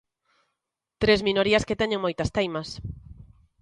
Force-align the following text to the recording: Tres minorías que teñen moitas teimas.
Tres 1.01 1.19
minorías 1.27 1.65
que 1.67 1.79
teñen 1.81 2.03
moitas 2.05 2.33
teimas. 2.35 2.69